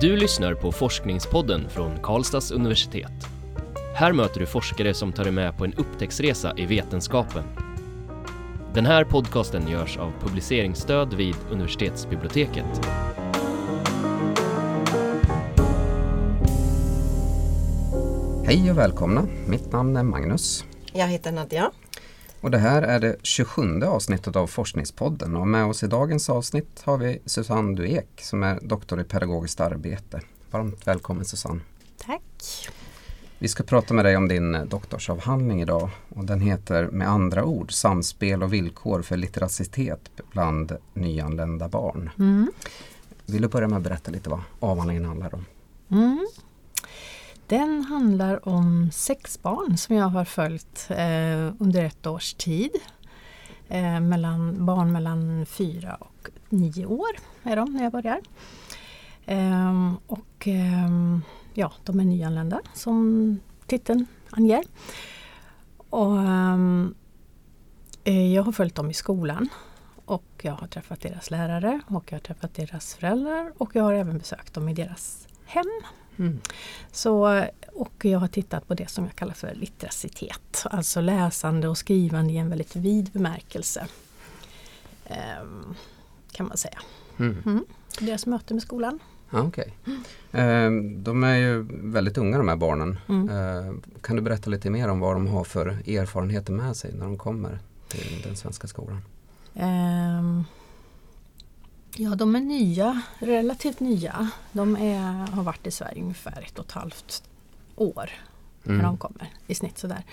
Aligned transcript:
Du 0.00 0.16
lyssnar 0.16 0.54
på 0.54 0.72
Forskningspodden 0.72 1.68
från 1.70 1.98
Karlstads 2.02 2.50
universitet. 2.50 3.12
Här 3.94 4.12
möter 4.12 4.40
du 4.40 4.46
forskare 4.46 4.94
som 4.94 5.12
tar 5.12 5.24
dig 5.24 5.32
med 5.32 5.56
på 5.56 5.64
en 5.64 5.74
upptäcktsresa 5.74 6.52
i 6.56 6.66
vetenskapen. 6.66 7.44
Den 8.74 8.86
här 8.86 9.04
podcasten 9.04 9.68
görs 9.68 9.96
av 9.96 10.12
publiceringsstöd 10.20 11.14
vid 11.14 11.34
universitetsbiblioteket. 11.50 12.86
Hej 18.44 18.70
och 18.70 18.78
välkomna! 18.78 19.26
Mitt 19.46 19.72
namn 19.72 19.96
är 19.96 20.02
Magnus. 20.02 20.64
Jag 20.92 21.06
heter 21.06 21.32
Nadja. 21.32 21.70
Och 22.40 22.50
det 22.50 22.58
här 22.58 22.82
är 22.82 23.00
det 23.00 23.16
27 23.22 23.82
avsnittet 23.82 24.36
av 24.36 24.46
Forskningspodden 24.46 25.36
och 25.36 25.48
med 25.48 25.64
oss 25.64 25.82
i 25.82 25.86
dagens 25.86 26.30
avsnitt 26.30 26.82
har 26.84 26.98
vi 26.98 27.22
Susanne 27.26 27.76
Duek 27.76 28.08
som 28.20 28.42
är 28.42 28.58
doktor 28.62 29.00
i 29.00 29.04
pedagogiskt 29.04 29.60
arbete. 29.60 30.20
Varmt 30.50 30.86
välkommen 30.86 31.24
Susanne! 31.24 31.60
Tack! 32.06 32.68
Vi 33.38 33.48
ska 33.48 33.62
prata 33.62 33.94
med 33.94 34.04
dig 34.04 34.16
om 34.16 34.28
din 34.28 34.68
doktorsavhandling 34.68 35.62
idag 35.62 35.90
och 36.08 36.24
den 36.24 36.40
heter 36.40 36.86
med 36.86 37.08
andra 37.08 37.44
ord 37.44 37.72
Samspel 37.72 38.42
och 38.42 38.52
villkor 38.52 39.02
för 39.02 39.16
litteracitet 39.16 40.10
bland 40.32 40.76
nyanlända 40.94 41.68
barn. 41.68 42.10
Mm. 42.18 42.52
Vill 43.26 43.42
du 43.42 43.48
börja 43.48 43.68
med 43.68 43.76
att 43.76 43.82
berätta 43.82 44.10
lite 44.10 44.30
vad 44.30 44.40
avhandlingen 44.60 45.04
handlar 45.04 45.34
om? 45.34 45.44
Mm. 45.90 46.26
Den 47.48 47.84
handlar 47.84 48.48
om 48.48 48.90
sex 48.92 49.42
barn 49.42 49.76
som 49.76 49.96
jag 49.96 50.08
har 50.08 50.24
följt 50.24 50.86
eh, 50.90 51.54
under 51.58 51.84
ett 51.84 52.06
års 52.06 52.34
tid. 52.34 52.70
Eh, 53.68 54.00
mellan, 54.00 54.66
barn 54.66 54.92
mellan 54.92 55.46
fyra 55.46 55.94
och 55.94 56.30
nio 56.48 56.86
år 56.86 57.08
är 57.42 57.56
de 57.56 57.72
när 57.72 57.82
jag 57.82 57.92
börjar. 57.92 58.20
Eh, 59.26 59.92
och 60.06 60.46
ehm, 60.46 61.22
ja, 61.54 61.72
de 61.84 62.00
är 62.00 62.04
nyanlända 62.04 62.60
som 62.74 63.40
titeln 63.66 64.06
anger. 64.30 64.64
Och, 65.76 66.18
ehm, 66.18 66.94
eh, 68.04 68.34
jag 68.34 68.42
har 68.42 68.52
följt 68.52 68.74
dem 68.74 68.90
i 68.90 68.94
skolan 68.94 69.48
och 70.04 70.40
jag 70.42 70.52
har 70.52 70.66
träffat 70.66 71.00
deras 71.00 71.30
lärare 71.30 71.80
och 71.86 72.04
jag 72.12 72.16
har 72.16 72.22
träffat 72.22 72.54
deras 72.54 72.94
föräldrar 72.94 73.52
och 73.58 73.76
jag 73.76 73.82
har 73.82 73.94
även 73.94 74.18
besökt 74.18 74.54
dem 74.54 74.68
i 74.68 74.74
deras 74.74 75.28
hem. 75.44 75.82
Mm. 76.18 76.38
Så, 76.92 77.44
och 77.72 78.04
jag 78.04 78.18
har 78.18 78.28
tittat 78.28 78.68
på 78.68 78.74
det 78.74 78.90
som 78.90 79.04
jag 79.04 79.16
kallar 79.16 79.34
för 79.34 79.54
litteracitet, 79.54 80.64
alltså 80.64 81.00
läsande 81.00 81.68
och 81.68 81.78
skrivande 81.78 82.32
i 82.32 82.36
en 82.36 82.48
väldigt 82.48 82.76
vid 82.76 83.10
bemärkelse. 83.10 83.86
Ehm, 85.04 85.74
kan 86.32 86.48
man 86.48 86.56
säga. 86.56 86.78
Mm. 87.18 87.42
Mm. 87.46 87.64
Deras 88.00 88.26
möte 88.26 88.54
med 88.54 88.62
skolan. 88.62 88.98
Ja, 89.30 89.42
okay. 89.42 89.68
Eh, 90.32 90.70
de 90.96 91.24
är 91.24 91.36
ju 91.36 91.66
väldigt 91.70 92.18
unga 92.18 92.38
de 92.38 92.48
här 92.48 92.56
barnen. 92.56 92.98
Mm. 93.08 93.28
Eh, 93.28 93.74
kan 94.00 94.16
du 94.16 94.22
berätta 94.22 94.50
lite 94.50 94.70
mer 94.70 94.88
om 94.88 95.00
vad 95.00 95.16
de 95.16 95.26
har 95.26 95.44
för 95.44 95.66
erfarenheter 95.68 96.52
med 96.52 96.76
sig 96.76 96.94
när 96.94 97.04
de 97.04 97.18
kommer 97.18 97.58
till 97.88 98.22
den 98.24 98.36
svenska 98.36 98.66
skolan? 98.66 99.02
Ja, 102.00 102.14
de 102.14 102.36
är 102.36 102.40
nya, 102.40 103.02
relativt 103.18 103.80
nya. 103.80 104.30
De 104.52 104.76
är, 104.76 105.26
har 105.32 105.42
varit 105.42 105.66
i 105.66 105.70
Sverige 105.70 106.02
ungefär 106.02 106.42
ett 106.46 106.58
och 106.58 106.64
ett 106.64 106.72
halvt 106.72 107.22
år 107.76 108.10
när 108.62 108.74
Mm. 108.74 108.86
de 108.86 108.96
kommer 108.96 109.32
i 109.46 109.54
snitt 109.54 109.78
sådär. 109.78 110.04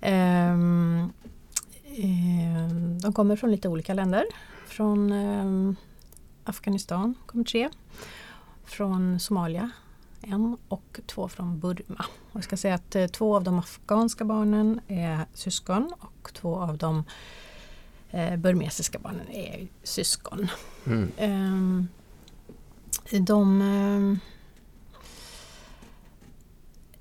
Ehm, 0.00 1.12
ehm, 1.96 3.00
de 3.00 3.12
kommer 3.12 3.36
från 3.36 3.50
lite 3.50 3.68
olika 3.68 3.94
länder. 3.94 4.24
Från 4.66 5.12
ehm, 5.12 5.76
Afghanistan 6.44 7.14
kommer 7.26 7.44
tre. 7.44 7.68
Från 8.64 9.20
Somalia 9.20 9.70
en 10.20 10.56
och 10.68 11.00
två 11.06 11.28
från 11.28 11.58
Burma. 11.60 12.04
Och 12.32 12.36
jag 12.36 12.44
ska 12.44 12.56
säga 12.56 12.74
att 12.74 12.96
eh, 12.96 13.06
två 13.06 13.36
av 13.36 13.44
de 13.44 13.58
afghanska 13.58 14.24
barnen 14.24 14.80
är 14.88 15.24
syskon 15.34 15.92
och 16.00 16.30
två 16.34 16.56
av 16.60 16.78
de 16.78 17.04
eh, 18.10 18.36
burmesiska 18.36 18.98
barnen 18.98 19.28
är 19.30 19.68
syskon. 19.82 20.48
Mm. 20.86 21.10
Ehm, 21.18 21.88
de... 23.26 23.62
ehm, 23.62 24.18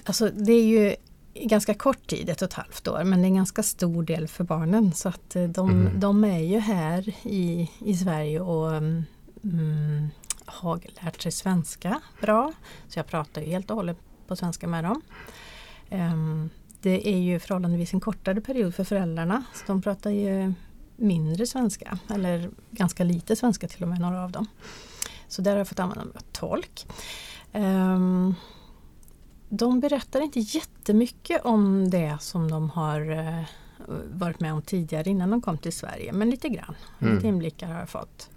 alltså 0.04 0.30
det 0.30 0.52
är 0.54 0.66
ju 0.66 0.96
ganska 1.36 1.74
kort 1.74 2.08
tid, 2.08 2.30
ett 2.30 2.42
och 2.42 2.48
ett 2.48 2.54
halvt 2.54 2.88
år, 2.88 3.04
men 3.04 3.20
det 3.22 3.26
är 3.26 3.30
en 3.30 3.36
ganska 3.36 3.64
stor 3.64 4.04
del 4.04 4.28
för 4.28 4.44
barnen. 4.44 4.94
Så 4.94 5.10
att 5.10 5.36
eh, 5.36 5.44
de, 5.44 5.70
Mhm. 5.82 6.00
de 6.00 6.24
är 6.24 6.40
ju 6.40 6.60
här 6.60 7.10
i, 7.24 7.72
i 7.80 7.98
Sverige 7.98 8.40
och 8.40 8.78
mm, 8.78 10.08
har 10.46 10.82
lärt 11.04 11.22
sig 11.22 11.32
svenska 11.32 12.02
bra. 12.22 12.54
Så 12.88 13.00
jag 13.00 13.08
pratar 13.08 13.42
ju 13.42 13.48
helt 13.48 13.70
och 13.72 13.76
hållet 13.78 13.98
på 14.28 14.36
svenska 14.36 14.68
med 14.68 14.84
dem. 14.84 15.02
Ehm, 15.90 16.50
det 16.82 17.10
är 17.10 17.18
ju 17.18 17.40
förhållandevis 17.40 17.94
en 17.94 18.00
kortare 18.00 18.42
period 18.42 18.76
för 18.76 18.84
föräldrarna. 18.84 19.44
Så 19.54 19.64
de 19.68 19.82
pratar 19.82 20.10
ju 20.12 20.54
mindre 20.98 21.48
svenska, 21.48 22.00
eller 22.10 22.50
ganska 22.72 23.04
lite 23.04 23.36
svenska 23.36 23.68
till 23.68 23.84
och 23.84 23.90
med, 23.90 24.00
några 24.00 24.24
av 24.24 24.32
dem. 24.32 24.48
Så 25.28 25.42
där 25.42 25.52
har 25.52 25.58
jag 25.58 25.68
fått 25.68 25.80
använda 25.80 26.06
mig 26.06 26.14
av 26.16 26.22
tolk. 26.32 26.86
Ehm, 27.54 28.36
de 29.50 29.80
berättar 29.80 30.22
inte 30.22 30.40
jättemycket 30.40 31.46
om 31.46 31.90
det 31.90 32.18
som 32.22 32.52
de 32.52 32.70
har 32.70 33.12
eh, 33.12 33.44
varit 34.12 34.40
med 34.40 34.54
om 34.54 34.62
tidigare 34.62 35.10
innan 35.10 35.30
de 35.32 35.42
kom 35.42 35.58
till 35.58 35.74
Sverige, 35.74 36.14
men 36.14 36.30
lite 36.30 36.50
grann. 36.50 36.76
Mm. 37.00 37.16
Lite 37.16 37.28
inblickar 37.28 37.68
har 37.68 37.80
jag 37.80 37.90
fått. 37.90 38.30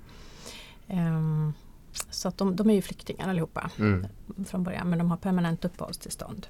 Ehm, 0.88 1.52
så 2.10 2.28
att 2.28 2.38
de, 2.38 2.56
de 2.56 2.70
är 2.70 2.74
ju 2.74 2.82
flyktingar 2.82 3.28
allihopa 3.28 3.70
Mm. 3.78 4.06
från 4.46 4.64
början 4.64 4.90
men 4.90 4.98
de 4.98 5.10
har 5.10 5.16
permanent 5.16 5.64
uppehållstillstånd. 5.64 6.46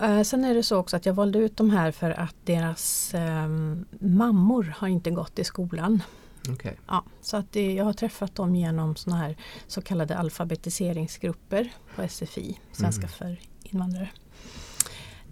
Eh, 0.00 0.22
sen 0.22 0.44
är 0.44 0.54
det 0.54 0.62
så 0.62 0.76
också 0.76 0.96
att 0.96 1.06
jag 1.06 1.14
valde 1.14 1.38
ut 1.38 1.56
de 1.56 1.70
här 1.70 1.90
för 1.90 2.10
att 2.10 2.34
deras 2.44 3.10
ehm, 3.14 3.84
mammor 4.00 4.74
har 4.78 4.88
inte 4.88 5.10
gått 5.10 5.38
i 5.38 5.44
skolan. 5.44 6.02
Okej. 6.50 6.76
Ja, 6.88 7.04
så 7.20 7.36
att 7.36 7.52
det, 7.52 7.74
jag 7.74 7.84
har 7.84 7.92
träffat 7.92 8.34
dem 8.34 8.56
genom 8.56 8.96
såna 8.96 9.16
här 9.16 9.36
så 9.66 9.82
kallade 9.82 10.16
alfabetiseringsgrupper 10.18 11.72
på 11.96 12.08
SFI, 12.08 12.58
Svenska 12.72 13.00
Mm. 13.02 13.08
för 13.10 13.40
invandrare. 13.62 14.08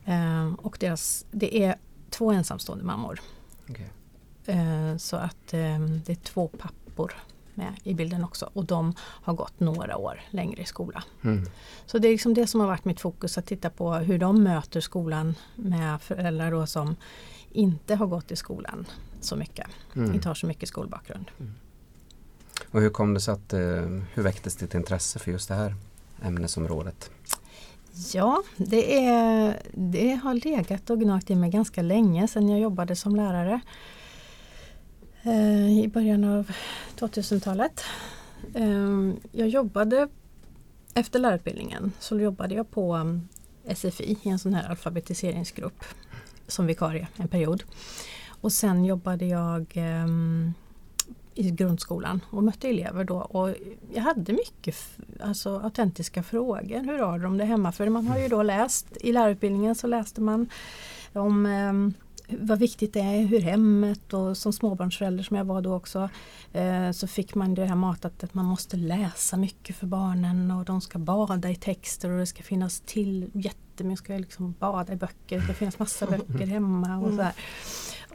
Ehm, 0.05 0.55
och 0.55 0.77
deras, 0.81 1.27
det 1.31 1.63
är 1.65 1.77
två 2.11 2.33
ensamstående 2.33 2.85
mammor. 2.85 3.21
Okej. 3.71 3.91
Eh, 4.47 4.97
Så 4.97 5.17
att 5.17 5.53
ehm, 5.55 6.01
det 6.07 6.13
är 6.13 6.17
två 6.17 6.49
pappor 6.49 7.13
med 7.55 7.73
i 7.85 7.95
bilden 7.95 8.25
också 8.25 8.51
och 8.53 8.65
de 8.65 8.95
har 8.99 9.35
gått 9.35 9.61
några 9.61 9.97
år 9.97 10.21
längre 10.31 10.63
i 10.63 10.65
skola. 10.65 11.05
Mm. 11.25 11.45
Så 11.87 11.99
det 11.99 12.09
är 12.09 12.13
liksom 12.13 12.35
det 12.35 12.47
som 12.47 12.61
har 12.61 12.67
varit 12.69 12.85
mitt 12.85 13.01
fokus, 13.01 13.39
att 13.39 13.47
titta 13.47 13.71
på 13.71 13.95
hur 13.95 14.19
de 14.19 14.43
möter 14.43 14.81
skolan 14.81 15.35
med 15.57 16.03
föräldrar 16.03 16.51
då 16.51 16.67
som 16.67 16.97
inte 17.53 17.95
har 17.95 18.07
gått 18.07 18.31
i 18.31 18.37
skolan 18.37 18.87
så 19.21 19.37
mycket, 19.37 19.67
Mm. 19.95 20.15
inte 20.15 20.29
har 20.29 20.35
så 20.35 20.47
mycket 20.47 20.69
skolbakgrund. 20.69 21.31
Och 22.71 22.81
hur 22.81 22.91
kom 22.91 23.15
det 23.15 23.21
sig 23.21 23.35
att, 23.35 23.53
eh, 23.53 23.61
hur 24.15 24.23
väcktes 24.23 24.57
ditt 24.57 24.75
intresse 24.75 25.19
för 25.19 25.31
just 25.31 25.49
det 25.49 25.55
här 25.55 25.75
ämnesområdet? 26.23 27.11
Ja, 28.13 28.43
det, 28.57 29.05
är, 29.07 29.63
det 29.73 30.15
har 30.15 30.35
legat 30.35 30.91
och 30.91 31.01
gnagt 31.01 31.31
i 31.31 31.35
mig 31.35 31.51
ganska 31.51 31.83
länge 31.83 32.29
sedan 32.29 32.49
jag 32.49 32.61
jobbade 32.61 32.97
som 32.97 33.17
lärare. 33.17 33.61
Eh, 35.25 35.79
I 35.79 35.89
början 35.89 36.25
av 36.25 36.53
2000-talet. 36.97 37.85
Ehm, 38.55 39.17
jag 39.33 39.49
jobbade 39.49 40.09
efter 40.95 41.19
lärarutbildningen 41.19 41.93
så 41.99 42.21
jobbade 42.21 42.55
jag 42.55 42.71
på 42.71 42.93
mm, 42.93 43.29
SFI 43.75 44.19
i 44.23 44.29
en 44.29 44.39
sån 44.39 44.55
här 44.55 44.71
alfabetiseringsgrupp 44.71 45.85
som 46.47 46.67
vikarie 46.67 47.09
en 47.17 47.29
period. 47.29 47.63
Och 48.29 48.53
sen 48.53 48.85
jobbade 48.85 49.27
jag 49.27 49.67
ehm, 49.75 50.55
i 51.35 51.51
grundskolan 51.51 52.21
och 52.31 52.45
mötte 52.45 52.69
elever 52.69 53.05
då 53.05 53.17
och 53.17 53.55
jag 53.95 54.03
hade 54.03 54.33
mycket 54.33 54.77
alltså, 55.21 55.59
autentiska 55.59 56.23
frågor. 56.23 56.85
Hur 56.85 56.99
har 56.99 57.19
de 57.19 57.39
det 57.39 57.45
hemma? 57.45 57.73
För 57.73 57.89
man 57.89 58.07
har 58.07 58.19
ju 58.19 58.29
då 58.29 58.43
läst, 58.43 58.87
i 59.01 59.13
lärarutbildningen 59.13 59.75
så 59.75 59.87
läste 59.87 60.21
man 60.21 60.49
om 61.13 61.47
ehm, 61.47 61.95
vad 62.41 62.59
viktigt 62.59 62.93
det 62.93 63.01
är, 63.01 63.27
hur 63.27 63.41
hemmet 63.41 64.13
och 64.13 64.37
som 64.37 64.53
småbarnsförälder 64.53 65.25
som 65.25 65.37
jag 65.37 65.45
var 65.45 65.63
då 65.63 65.75
också 65.75 66.09
eh, 66.53 66.91
så 66.91 67.07
fick 67.07 67.35
man 67.35 67.55
det 67.55 67.65
här 67.65 67.75
matat 67.75 68.25
att 68.25 68.35
man 68.35 68.45
måste 68.45 68.77
läsa 68.77 69.37
mycket 69.37 69.77
för 69.77 69.87
barnen 69.87 70.51
och 70.51 70.65
de 70.65 70.81
ska 70.81 70.99
bada 70.99 71.51
i 71.51 71.55
texter 71.55 72.11
och 72.11 72.19
det 72.19 72.27
ska 72.27 72.43
finnas 72.43 72.81
till 72.81 73.31
jättemycket, 73.33 74.05
ska 74.05 74.13
liksom 74.13 74.55
bada 74.59 74.93
i 74.93 74.97
böcker, 74.97 75.39
det 75.39 75.45
ska 75.45 75.55
finnas 75.55 75.79
massa 75.79 76.07
böcker 76.07 76.47
hemma 76.47 76.99
och 76.99 77.11
sådär. 77.11 77.33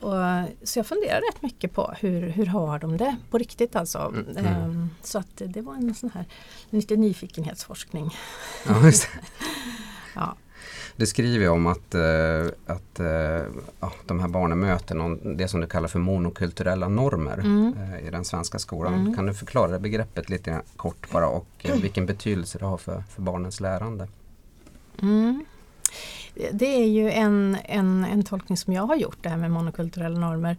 Och, 0.01 0.67
så 0.67 0.79
jag 0.79 0.87
funderar 0.87 1.21
rätt 1.31 1.41
mycket 1.41 1.73
på 1.73 1.93
hur, 1.99 2.29
hur 2.29 2.45
har 2.45 2.79
de 2.79 2.97
det 2.97 3.15
på 3.29 3.37
riktigt 3.37 3.75
alltså. 3.75 3.99
Mm, 3.99 4.37
mm. 4.37 4.45
Ehm, 4.45 4.89
så 5.03 5.19
att 5.19 5.41
det 5.45 5.61
var 5.61 5.73
en 5.73 5.95
sån 5.95 6.11
här 6.13 6.25
lite 6.69 6.95
nyfikenhetsforskning. 6.95 8.15
Ja, 8.67 8.85
just 8.85 9.07
det. 10.97 11.05
Skriver 11.05 11.45
ju 11.45 11.49
om 11.49 11.67
att, 11.67 11.95
eh, 11.95 12.45
att 12.65 12.99
eh, 12.99 13.45
ja, 13.79 13.91
de 14.05 14.19
här 14.19 14.27
barnen 14.27 14.59
möter 14.59 14.95
någon, 14.95 15.37
det 15.37 15.47
som 15.47 15.61
du 15.61 15.67
kallar 15.67 15.87
för 15.87 15.99
monokulturella 15.99 16.87
normer 16.87 17.37
Mm. 17.37 17.73
eh, 17.77 18.07
i 18.07 18.11
den 18.11 18.25
svenska 18.25 18.59
skolan. 18.59 18.93
Mm. 18.93 19.15
Kan 19.15 19.25
du 19.25 19.33
förklara 19.33 19.71
det 19.71 19.79
begreppet 19.79 20.29
lite 20.29 20.61
kort 20.75 21.11
bara 21.11 21.27
och 21.27 21.65
vilken 21.81 22.05
betydelse 22.05 22.57
det 22.59 22.65
har 22.65 22.77
för, 22.77 23.03
för 23.09 23.21
barnens 23.21 23.59
lärande? 23.59 24.07
Mm. 25.01 25.45
Det 26.51 26.65
är 26.83 26.87
ju 26.87 27.11
en, 27.11 27.57
en, 27.65 28.05
en 28.05 28.23
tolkning 28.23 28.57
som 28.57 28.73
jag 28.73 28.83
har 28.83 28.95
gjort, 28.95 29.17
det 29.21 29.29
här 29.29 29.37
med 29.37 29.51
monokulturella 29.51 30.19
normer. 30.19 30.57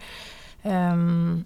Um, 0.63 1.45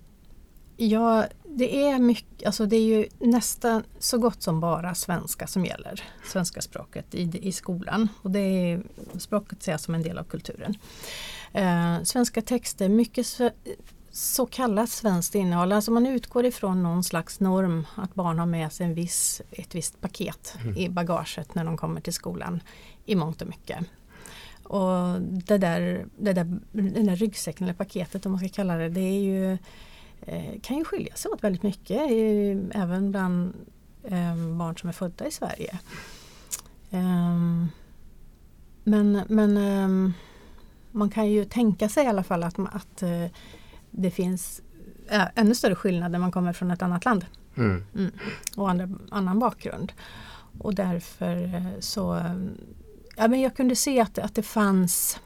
ja, 0.88 1.26
det 1.44 1.86
är 1.86 1.98
mycket, 1.98 2.46
alltså 2.46 2.66
det 2.66 2.76
är 2.76 2.84
ju 2.84 3.08
nästan 3.18 3.82
så 3.98 4.18
gott 4.18 4.42
som 4.42 4.60
bara 4.60 4.94
svenska 4.94 5.46
som 5.46 5.64
gäller, 5.64 6.04
svenska 6.24 6.60
språket 6.60 7.14
i, 7.14 7.48
i 7.48 7.52
skolan. 7.52 8.08
Och 8.22 8.30
det 8.30 8.38
är, 8.38 8.82
språket 9.18 9.62
ses 9.62 9.82
som 9.82 9.94
en 9.94 10.02
del 10.02 10.18
av 10.18 10.24
kulturen. 10.24 10.74
Uh, 11.58 12.02
svenska 12.04 12.42
texter, 12.42 12.88
mycket 12.88 13.26
så, 14.12 14.46
kallat 14.46 14.90
svenskt 14.90 15.34
innehåll, 15.34 15.72
alltså 15.72 15.90
man 15.90 16.06
utgår 16.06 16.46
ifrån 16.46 16.82
någon 16.82 17.04
slags 17.04 17.40
norm 17.40 17.86
att 17.94 18.14
barn 18.14 18.38
har 18.38 18.46
med 18.46 18.72
sig 18.72 18.86
en 18.86 18.94
viss, 18.94 19.42
ett 19.50 19.74
visst 19.74 20.00
paket 20.00 20.56
Mm. 20.62 20.76
i 20.76 20.88
bagaget 20.88 21.54
när 21.54 21.64
de 21.64 21.76
kommer 21.76 22.00
till 22.00 22.12
skolan 22.12 22.60
i 23.06 23.14
mångt 23.14 23.42
och 23.42 23.48
mycket. 23.48 23.78
Och 24.62 25.20
det 25.20 25.58
där, 25.58 26.06
det 26.18 26.32
där, 26.32 26.58
den 26.72 27.06
där 27.06 27.16
ryggsäcken 27.16 27.64
eller 27.64 27.74
paketet 27.74 28.26
om 28.26 28.32
man 28.32 28.38
ska 28.38 28.48
kalla 28.48 28.76
det, 28.76 28.88
det 28.88 29.00
är 29.00 29.20
ju, 29.20 29.52
eh, 29.52 29.58
kan 30.62 30.76
ju 30.76 30.84
skilja 30.84 31.14
sig 31.14 31.30
åt 31.30 31.44
väldigt 31.44 31.62
mycket 31.62 32.00
eh, 32.00 32.82
även 32.82 33.10
bland 33.10 33.54
eh, 34.04 34.36
barn 34.58 34.76
som 34.76 34.88
är 34.88 34.92
födda 34.92 35.26
i 35.26 35.30
Sverige. 35.30 35.78
Ehm, 36.90 37.68
men 38.84 39.22
men 39.28 39.56
ehm, 39.56 40.12
man 40.90 41.10
kan 41.10 41.30
ju 41.30 41.44
tänka 41.44 41.88
sig 41.88 42.04
i 42.04 42.08
alla 42.08 42.22
fall 42.24 42.42
att, 42.42 42.58
att 42.58 43.02
eh, 43.02 43.26
det 43.90 44.10
finns 44.10 44.62
ännu 45.34 45.54
större 45.54 45.74
skillnad 45.74 46.12
när 46.12 46.18
man 46.18 46.32
kommer 46.32 46.52
från 46.52 46.70
ett 46.70 46.82
annat 46.82 47.04
land 47.04 47.26
Mm. 47.56 47.84
och 48.56 48.70
andra, 48.70 48.88
annan 49.10 49.38
bakgrund. 49.38 49.92
Och 50.58 50.74
därför 50.74 51.54
eh, 51.54 51.80
så 51.80 52.16
eh, 52.16 52.34
ja, 53.16 53.28
men 53.28 53.40
jag 53.40 53.56
kunde 53.56 53.76
se 53.76 54.00
att, 54.00 54.18
att 54.18 54.34
det 54.34 54.42
fanns 54.42 55.20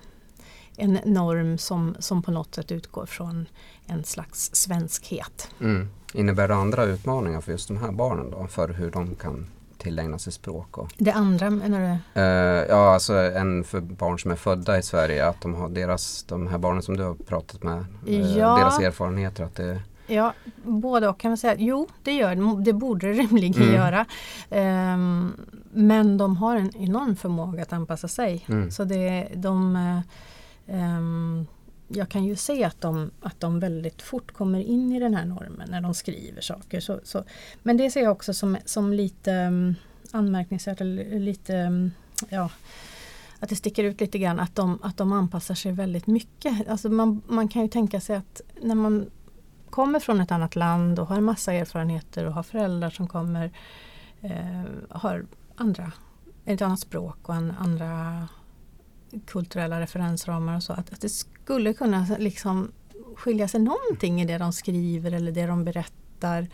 en 0.77 0.99
norm 1.05 1.59
som, 1.59 1.97
som 1.99 2.23
på 2.23 2.31
något 2.31 2.55
sätt 2.55 2.73
utgår 2.73 3.07
från 3.07 3.47
en 3.87 4.05
slags 4.05 4.51
svenskhet. 4.55 5.51
Mm. 5.61 5.89
Innebär 6.15 6.49
det 6.49 6.55
andra 6.55 6.85
utmaningar 6.85 7.41
för 7.41 7.53
just 7.53 7.69
de 7.69 7.77
här 7.77 7.93
barnen 7.93 8.31
då? 8.31 8.47
För 8.47 8.69
hur 8.69 8.91
de 8.91 9.15
kan 9.15 9.47
tillägna 9.79 10.19
sig 10.19 10.33
språk? 10.33 10.79
Och, 10.79 10.93
Det 10.99 11.13
andra 11.13 11.51
menar 11.51 11.81
du? 12.15 12.21
eh, 12.21 12.67
ja, 12.69 12.95
alltså 12.95 13.15
en 13.15 13.65
för 13.65 13.81
barn 13.81 14.19
som 14.19 14.31
är 14.31 14.37
födda 14.37 14.79
i 14.79 14.83
Sverige, 14.83 15.27
att 15.27 15.41
de 15.41 15.55
har 15.55 15.69
deras, 15.69 16.23
de 16.29 16.47
här 16.47 16.59
barnen 16.59 16.83
som 16.83 16.97
du 16.97 17.03
har 17.03 17.15
pratat 17.15 17.63
med, 17.63 17.85
eh, 18.07 18.39
Ja. 18.39 18.57
deras 18.57 18.81
erfarenheter 18.81 19.45
att 19.45 19.55
det 19.55 19.83
Ja, 20.09 20.33
både 20.65 21.09
och 21.09 21.21
kan 21.21 21.31
man 21.31 21.39
säga. 21.39 21.55
Jo, 21.59 21.89
det 22.03 22.13
gör 22.13 22.65
det. 22.65 22.73
Borde 22.73 23.07
det 23.07 23.13
rimligen 23.23 23.63
Mm. 23.63 23.75
göra. 23.75 24.07
Ehm, 24.51 25.33
men 25.73 26.19
de 26.19 26.37
har 26.37 26.57
en 26.57 26.77
enorm 26.77 27.17
förmåga 27.17 27.63
att 27.63 27.73
anpassa 27.73 28.09
sig. 28.09 28.45
Mm. 28.49 28.71
Så 28.71 28.85
det, 28.85 29.29
de, 29.35 29.77
eh, 29.77 30.01
Ehm, 30.67 31.47
jag 31.89 32.09
kan 32.09 32.25
ju 32.25 32.37
se 32.37 32.65
att 32.65 32.81
de, 32.81 33.11
att 33.21 33.41
de 33.41 33.61
väldigt 33.61 34.03
fort 34.03 34.33
kommer 34.33 34.61
in 34.61 34.93
i 34.93 35.01
den 35.01 35.15
här 35.15 35.25
normen 35.25 35.71
när 35.71 35.81
de 35.81 35.95
skriver 35.95 36.41
saker. 36.41 36.81
Så, 36.81 37.01
så, 37.05 37.25
men 37.63 37.77
det 37.77 37.91
ser 37.91 38.03
jag 38.03 38.13
också 38.13 38.35
som, 38.35 38.57
som 38.65 38.93
lite 38.93 39.33
um, 39.33 39.75
anmärkningsvärt, 40.13 40.81
eller 40.81 41.21
lite 41.21 41.57
um, 41.57 41.91
ja, 42.29 42.51
att 43.41 43.49
det 43.49 43.57
sticker 43.57 43.85
ut 43.85 44.01
lite 44.01 44.19
grann 44.19 44.41
att 44.41 44.55
de, 44.55 44.79
att 44.83 44.97
de 44.97 45.13
anpassar 45.13 45.55
sig 45.55 45.73
väldigt 45.73 46.07
mycket. 46.07 46.69
Alltså 46.69 46.89
man, 46.89 47.23
man 47.27 47.49
kan 47.49 47.63
ju 47.63 47.69
tänka 47.69 48.01
sig 48.01 48.17
att 48.17 48.41
när 48.63 48.75
man 48.75 49.11
kommer 49.71 50.01
från 50.01 50.21
ett 50.21 50.33
annat 50.33 50.57
land 50.57 50.99
och 50.99 51.07
har 51.07 51.21
massa 51.21 51.53
erfarenheter 51.53 52.25
och 52.25 52.33
har 52.33 52.43
föräldrar 52.43 52.91
som 52.91 53.09
kommer 53.09 53.51
eh, 54.21 54.63
har 54.91 55.27
andra, 55.57 55.93
ett 56.45 56.63
annat 56.63 56.81
språk 56.81 57.29
och 57.29 57.35
en, 57.35 57.55
andra 57.59 58.29
kulturella 59.27 59.81
referensramar 59.81 60.57
och 60.57 60.63
så. 60.63 60.73
Att, 60.73 60.93
att 60.93 61.01
det 61.01 61.09
skulle 61.09 61.73
kunna 61.73 62.07
liksom 62.19 62.73
skilja 63.17 63.49
sig 63.49 63.61
någonting 63.61 64.23
i 64.23 64.25
det 64.25 64.39
de 64.39 64.53
skriver 64.53 65.13
eller 65.13 65.33
det 65.33 65.47
de 65.47 65.65
berättar. 65.65 66.49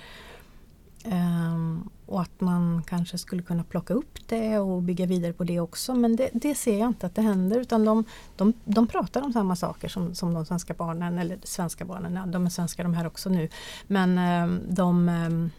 Um, 1.04 1.90
och 2.06 2.22
att 2.22 2.40
man 2.40 2.82
kanske 2.82 3.18
skulle 3.18 3.42
kunna 3.42 3.64
plocka 3.64 3.94
upp 3.94 4.28
det 4.28 4.58
och 4.58 4.82
bygga 4.82 5.06
vidare 5.06 5.32
på 5.32 5.44
det 5.44 5.60
också. 5.60 5.94
Men 5.94 6.16
det, 6.16 6.30
det 6.32 6.54
ser 6.54 6.78
jag 6.78 6.88
inte 6.88 7.06
att 7.06 7.14
det 7.14 7.22
händer 7.22 7.60
utan 7.60 7.84
de, 7.84 8.04
de, 8.36 8.52
de 8.64 8.86
pratar 8.86 9.22
om 9.22 9.32
samma 9.32 9.56
saker 9.56 9.88
som, 9.88 10.14
som 10.14 10.34
de 10.34 10.46
svenska 10.46 10.74
barnen, 10.74 11.18
eller 11.18 11.38
svenska 11.42 11.84
barnen, 11.84 12.14
ja, 12.14 12.26
de 12.26 12.46
är 12.46 12.50
svenska 12.50 12.82
de 12.82 12.94
här 12.94 13.06
också 13.06 13.28
nu. 13.28 13.48
Men 13.86 14.18
um, 14.18 14.60
de 14.68 15.08
um, 15.08 15.50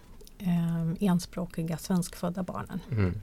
enspråkiga 0.99 1.77
svenskfödda 1.77 2.43
barnen. 2.43 2.79
Mm. 2.91 3.21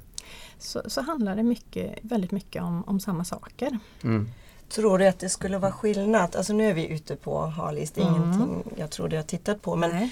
Så, 0.59 0.83
så 0.87 1.01
handlar 1.03 1.37
det 1.37 1.43
mycket, 1.43 1.99
väldigt 2.03 2.31
mycket 2.33 2.63
om, 2.63 2.85
om 2.87 3.01
samma 3.01 3.25
saker. 3.25 3.79
Mm. 4.05 4.29
Tror 4.69 4.99
du 4.99 5.07
att 5.07 5.19
det 5.19 5.29
skulle 5.29 5.59
vara 5.59 5.73
skillnad? 5.73 6.37
Alltså 6.37 6.53
nu 6.53 6.71
är 6.71 6.75
vi 6.75 6.87
ute 6.89 7.17
på 7.17 7.47
halis, 7.47 7.91
det 7.91 8.01
är 8.01 8.07
Mm. 8.09 8.23
ingenting 8.23 8.73
jag 8.77 8.91
trodde 8.91 9.17
jag 9.17 9.27
tittat 9.27 9.63
på. 9.63 9.77
Men 9.77 9.91
Nej. 9.91 10.11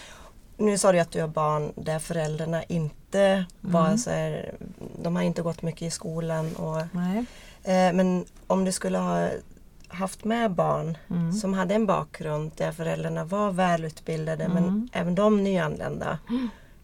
nu 0.56 0.78
sa 0.78 0.92
du 0.92 0.98
att 0.98 1.10
du 1.10 1.20
har 1.20 1.28
barn 1.28 1.72
där 1.76 1.98
föräldrarna 1.98 2.62
inte 2.62 3.44
var 3.60 3.86
Mm. 3.86 3.98
så 3.98 4.10
här, 4.10 4.54
de 5.02 5.16
har 5.16 5.22
inte 5.22 5.42
gått 5.42 5.62
mycket 5.62 5.82
i 5.82 5.90
skolan. 5.90 6.56
Och, 6.56 6.82
Nej. 6.92 7.18
eh, 7.64 7.92
men 7.94 8.24
om 8.46 8.64
du 8.64 8.72
skulle 8.72 8.98
ha 8.98 9.28
haft 9.88 10.24
med 10.24 10.50
barn 10.50 10.98
Mm. 11.10 11.32
som 11.32 11.54
hade 11.54 11.74
en 11.74 11.86
bakgrund 11.86 12.50
där 12.56 12.72
föräldrarna 12.72 13.24
var 13.24 13.50
välutbildade 13.52 14.48
men 14.48 14.64
Mm. 14.64 14.88
även 14.92 15.14
de 15.14 15.44
nyanlända. 15.44 16.18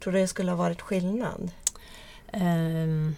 Tror 0.02 0.12
du 0.12 0.18
det 0.18 0.28
skulle 0.28 0.50
ha 0.50 0.56
varit 0.58 0.80
skillnad? 0.80 1.50
Um, 2.40 3.16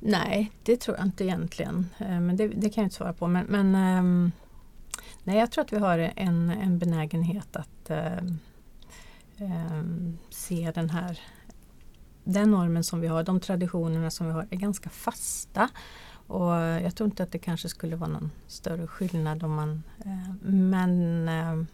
nej, 0.00 0.52
det 0.62 0.76
tror 0.76 0.96
jag 0.96 1.06
inte 1.06 1.24
egentligen. 1.24 1.86
Ehm, 1.98 2.26
men 2.26 2.36
det, 2.36 2.48
det 2.48 2.70
kan 2.70 2.82
jag 2.82 2.86
inte 2.86 2.96
svara 2.96 3.12
på. 3.12 3.26
Men, 3.26 3.46
men 3.46 3.98
um, 3.98 4.32
nej, 5.24 5.38
jag 5.38 5.50
tror 5.50 5.64
att 5.64 5.72
vi 5.72 5.78
har 5.78 5.98
en, 5.98 6.50
en 6.50 6.78
benägenhet 6.78 7.56
att 7.56 7.90
um, 9.38 10.18
se 10.30 10.72
den 10.74 10.90
här 10.90 11.20
den 12.24 12.50
normen 12.50 12.84
som 12.84 13.00
vi 13.00 13.06
har, 13.06 13.22
de 13.22 13.40
traditionerna 13.40 14.10
som 14.10 14.26
vi 14.26 14.32
har 14.32 14.46
är 14.50 14.56
ganska 14.56 14.90
fasta. 14.90 15.68
Och 16.26 16.52
jag 16.54 16.96
tror 16.96 17.06
inte 17.06 17.22
att 17.22 17.32
det 17.32 17.38
kanske 17.38 17.68
skulle 17.68 17.96
vara 17.96 18.10
någon 18.10 18.30
större 18.46 18.86
skillnad 18.86 19.42
om 19.42 19.54
man 19.54 19.82
eh, 20.04 20.34
Men 20.42 21.28
eh, 21.28 21.66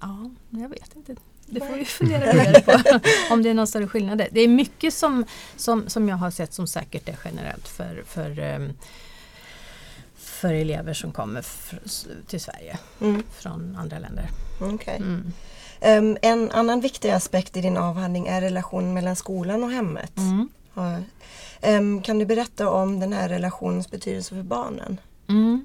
ja, 0.00 0.30
jag 0.50 0.68
vet 0.68 0.96
inte. 0.96 1.16
Det 1.46 1.60
får 1.60 1.74
vi 1.74 1.84
fundera 1.84 2.32
vidare 2.32 2.60
på. 2.60 3.00
om 3.34 3.42
det 3.42 3.50
är 3.50 3.54
någon 3.54 3.66
större 3.66 3.88
skillnad. 3.88 4.22
Det 4.30 4.40
är 4.40 4.48
mycket 4.48 4.94
som, 4.94 5.24
som, 5.56 5.88
som 5.88 6.08
jag 6.08 6.16
har 6.16 6.30
sett 6.30 6.52
som 6.54 6.66
säkert 6.66 7.08
är 7.08 7.18
generellt 7.24 7.68
för, 7.68 8.02
för, 8.06 8.38
eh, 8.38 8.68
för 10.16 10.52
elever 10.54 10.94
som 10.94 11.12
kommer 11.12 11.44
till 12.26 12.40
Sverige 12.40 12.78
Mm. 13.00 13.22
från 13.40 13.76
andra 13.80 13.98
länder. 13.98 14.28
okej. 14.60 14.96
Mm. 14.96 15.32
Ehm, 15.80 16.16
en 16.22 16.50
annan 16.50 16.80
viktig 16.80 17.10
aspekt 17.10 17.56
i 17.56 17.60
din 17.60 17.76
avhandling 17.76 18.26
är 18.26 18.40
relationen 18.40 18.94
mellan 18.94 19.16
skolan 19.16 19.64
och 19.64 19.70
hemmet. 19.70 20.16
Mm. 20.16 20.48
Ehm, 21.60 22.02
kan 22.02 22.18
du 22.18 22.26
berätta 22.26 22.70
om 22.70 23.00
den 23.00 23.12
här 23.12 23.28
relationens 23.28 23.90
betydelse 23.90 24.34
för 24.34 24.42
barnen? 24.42 25.00
Mm. 25.28 25.64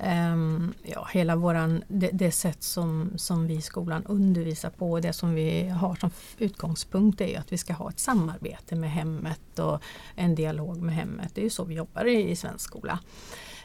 Um, 0.00 0.74
ja, 0.82 1.08
hela 1.12 1.36
våran, 1.36 1.84
det, 1.88 2.10
det 2.12 2.30
sätt 2.30 2.62
som, 2.62 3.12
som 3.16 3.46
vi 3.46 3.54
i 3.54 3.60
skolan 3.60 4.04
undervisar 4.06 4.70
på 4.70 4.92
och 4.92 5.00
det 5.00 5.12
som 5.12 5.34
vi 5.34 5.68
har 5.68 5.94
som 5.94 6.10
utgångspunkt 6.38 7.20
är 7.20 7.26
ju 7.26 7.36
att 7.36 7.52
vi 7.52 7.58
ska 7.58 7.72
ha 7.72 7.90
ett 7.90 7.98
samarbete 7.98 8.76
med 8.76 8.90
hemmet 8.90 9.58
och 9.58 9.82
en 10.14 10.34
dialog 10.34 10.82
med 10.82 10.94
hemmet. 10.94 11.34
Det 11.34 11.40
är 11.40 11.44
ju 11.44 11.50
så 11.50 11.64
vi 11.64 11.74
jobbar 11.74 12.04
i, 12.04 12.30
i 12.30 12.36
svensk 12.36 12.64
skola. 12.64 12.98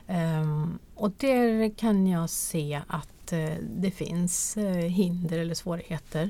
Um, 0.07 0.79
och 0.95 1.11
där 1.17 1.77
kan 1.77 2.07
jag 2.07 2.29
se 2.29 2.81
att 2.87 3.33
uh, 3.33 3.53
det 3.77 3.91
finns 3.91 4.57
uh, 4.57 4.73
hinder 4.73 5.37
eller 5.37 5.55
svårigheter. 5.55 6.29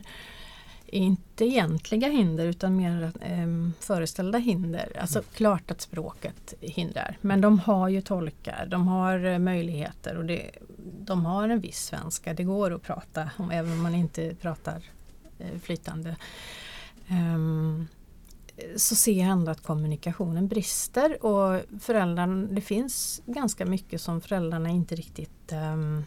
Inte 0.94 1.46
egentliga 1.46 2.10
hinder 2.10 2.46
utan 2.46 2.76
mer 2.76 3.12
um, 3.44 3.74
föreställda 3.80 4.38
hinder. 4.38 4.98
Alltså 5.02 5.22
klart 5.36 5.72
att 5.72 5.82
språket 5.82 6.54
hindrar. 6.62 7.18
Men 7.22 7.42
de 7.42 7.60
har 7.60 7.90
ju 7.90 8.02
tolkar, 8.02 8.68
de 8.72 8.88
har 8.88 9.26
eh, 9.26 9.40
möjligheter 9.40 10.18
och 10.18 10.26
det, 10.26 10.52
de 11.00 11.26
har 11.26 11.50
en 11.50 11.60
viss 11.60 11.86
svenska. 11.86 12.34
Det 12.34 12.44
går 12.44 12.74
att 12.74 12.82
prata 12.82 13.30
om 13.38 13.52
även 13.52 13.72
om 13.72 13.84
man 13.84 13.96
inte 13.96 14.36
pratar 14.36 14.84
eh, 15.40 15.60
flytande. 15.60 16.16
Ehm, 17.08 17.88
så 18.76 18.96
ser 18.96 19.20
jag 19.20 19.30
ändå 19.30 19.52
att 19.52 19.64
kommunikationen 19.64 20.48
brister 20.48 21.26
och 21.26 21.62
föräldrarna, 21.80 22.48
det 22.48 22.62
finns 22.62 23.22
ganska 23.26 23.66
mycket 23.66 24.02
som 24.02 24.22
föräldrarna 24.22 24.70
inte 24.70 24.96
riktigt 24.96 25.52
ehm, 25.52 26.04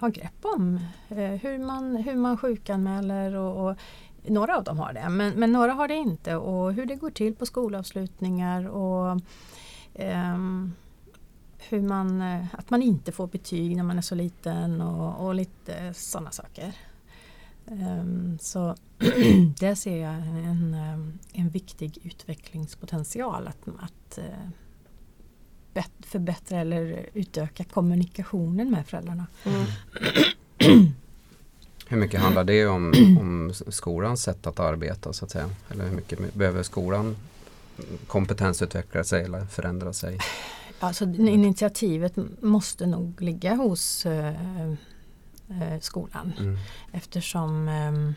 har 0.00 0.10
grepp 0.10 0.44
om. 0.56 0.80
Eh, 1.08 1.16
hur, 1.16 1.58
man, 1.58 1.96
hur 1.96 2.16
man 2.16 2.36
sjukanmäler 2.36 3.34
och, 3.34 3.70
och 3.70 3.76
några 4.24 4.56
av 4.56 4.64
dem 4.64 4.78
har 4.78 4.92
det, 4.92 5.08
men, 5.08 5.34
men 5.34 5.52
några 5.52 5.72
har 5.72 5.88
det 5.88 5.94
inte 5.94 6.36
och 6.36 6.72
hur 6.72 6.86
det 6.86 6.94
går 6.94 7.10
till 7.10 7.34
på 7.34 7.46
skolavslutningar 7.46 8.68
och 8.68 9.20
um, 9.94 10.72
hur 11.68 11.82
man, 11.82 12.20
eh, 12.20 12.44
att 12.52 12.70
man 12.70 12.82
inte 12.82 13.12
får 13.12 13.26
betyg 13.26 13.76
när 13.76 13.82
man 13.82 13.98
är 13.98 14.02
så 14.02 14.14
liten 14.14 14.80
och, 14.80 15.26
och 15.26 15.34
lite 15.34 15.94
sådana 15.94 16.30
saker. 16.30 16.72
Um, 17.66 18.38
så 18.40 18.74
där 19.60 19.74
ser 19.74 20.02
jag 20.02 20.14
en, 20.14 20.74
eh, 20.74 21.40
en 21.40 21.48
viktig 21.48 21.98
utvecklingspotential 22.02 23.48
att, 23.48 23.68
att 23.80 24.18
eh, 24.18 25.84
förbättra 26.00 26.60
eller 26.60 27.08
utöka 27.14 27.64
kommunikationen 27.64 28.70
med 28.70 28.86
föräldrarna. 28.86 29.26
Mm. 29.44 29.64
Hur 31.90 31.96
mycket 31.96 32.20
handlar 32.20 32.44
det 32.44 32.66
om, 32.66 32.92
om 33.20 33.52
skolans 33.72 34.22
sätt 34.22 34.46
att 34.46 34.60
arbeta 34.60 35.12
så 35.12 35.24
att 35.24 35.30
säga? 35.30 35.50
Eller 35.70 35.84
hur 35.84 35.96
mycket 35.96 36.34
behöver 36.34 36.62
skolan 36.62 37.16
kompetensutveckla 38.06 39.04
sig 39.04 39.24
eller 39.24 39.46
förändra 39.46 39.92
sig? 39.92 40.18
Alltså, 40.80 41.04
initiativet 41.04 42.12
måste 42.42 42.86
nog 42.86 43.20
ligga 43.22 43.54
hos 43.54 44.06
eh, 44.06 44.34
eh, 45.50 45.80
skolan 45.80 46.32
Mm. 46.38 46.58
eftersom 46.92 47.68
ehm, 47.68 48.14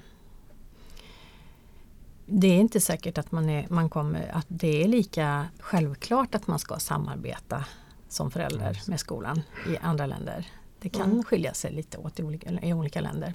det 2.26 2.48
är 2.48 2.58
inte 2.60 2.80
säkert 2.80 3.18
att, 3.18 3.32
man 3.32 3.50
är, 3.50 3.66
man 3.70 3.90
kommer, 3.90 4.32
att 4.34 4.46
det 4.48 4.84
är 4.84 4.88
lika 4.88 5.48
självklart 5.60 6.36
att 6.36 6.48
man 6.48 6.60
ska 6.60 6.80
samarbeta 6.80 7.66
som 8.10 8.32
förälder 8.32 8.82
med 8.88 9.00
skolan 9.00 9.42
i 9.70 9.78
andra 9.78 10.06
länder. 10.06 10.48
Det 10.80 10.90
kan 10.90 11.12
Mm. 11.12 11.24
skilja 11.24 11.54
sig 11.54 11.74
lite 11.74 11.98
åt 11.98 12.20
i 12.20 12.24
olika, 12.24 12.50
i 12.62 12.74
olika 12.74 13.02
länder. 13.02 13.34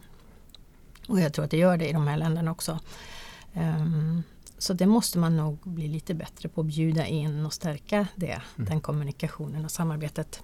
Och 1.09 1.21
jag 1.21 1.33
tror 1.33 1.45
att 1.45 1.51
det 1.51 1.57
gör 1.57 1.77
det 1.77 1.89
i 1.89 1.93
de 1.93 2.07
här 2.07 2.17
länderna 2.17 2.51
också. 2.51 2.79
Ehm, 3.55 4.23
så 4.59 4.73
det 4.73 4.87
måste 4.87 5.19
man 5.19 5.37
nog 5.37 5.59
bli 5.65 5.89
lite 5.89 6.15
bättre 6.15 6.49
på 6.49 6.61
att 6.61 6.67
bjuda 6.67 7.07
in 7.07 7.47
och 7.47 7.53
stärka 7.53 8.07
det, 8.15 8.41
den 8.57 8.81
kommunikationen 8.81 9.65
och 9.65 9.71
samarbetet. 9.71 10.43